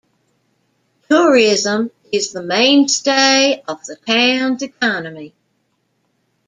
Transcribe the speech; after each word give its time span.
Tourism 1.11 1.91
is 2.11 2.31
the 2.33 2.41
mainstay 2.41 3.61
of 3.67 3.85
the 3.85 3.95
town's 3.97 4.63
economy. 4.63 5.35